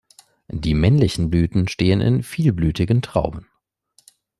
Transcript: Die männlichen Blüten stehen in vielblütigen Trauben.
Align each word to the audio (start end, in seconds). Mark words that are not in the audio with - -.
Die 0.49 0.73
männlichen 0.73 1.29
Blüten 1.29 1.67
stehen 1.67 2.01
in 2.01 2.23
vielblütigen 2.23 3.03
Trauben. 3.03 3.45